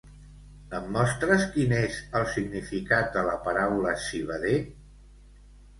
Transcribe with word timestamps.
Em 0.77 0.87
mostres 0.95 1.43
quin 1.57 1.75
és 1.81 1.99
el 2.21 2.27
significat 2.37 3.15
de 3.19 3.27
la 3.31 3.39
paraula 3.47 3.97
civader? 4.09 4.57